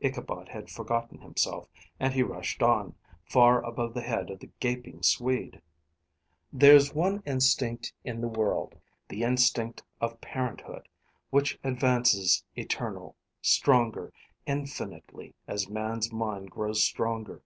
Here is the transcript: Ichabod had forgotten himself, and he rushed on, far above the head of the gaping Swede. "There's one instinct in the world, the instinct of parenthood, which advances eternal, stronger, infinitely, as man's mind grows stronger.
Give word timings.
Ichabod 0.00 0.48
had 0.48 0.70
forgotten 0.70 1.18
himself, 1.22 1.66
and 1.98 2.14
he 2.14 2.22
rushed 2.22 2.62
on, 2.62 2.94
far 3.24 3.60
above 3.64 3.94
the 3.94 4.00
head 4.02 4.30
of 4.30 4.38
the 4.38 4.48
gaping 4.60 5.02
Swede. 5.02 5.60
"There's 6.52 6.94
one 6.94 7.20
instinct 7.26 7.92
in 8.04 8.20
the 8.20 8.28
world, 8.28 8.76
the 9.08 9.24
instinct 9.24 9.82
of 10.00 10.20
parenthood, 10.20 10.86
which 11.30 11.58
advances 11.64 12.44
eternal, 12.54 13.16
stronger, 13.40 14.12
infinitely, 14.46 15.34
as 15.48 15.68
man's 15.68 16.12
mind 16.12 16.52
grows 16.52 16.84
stronger. 16.84 17.42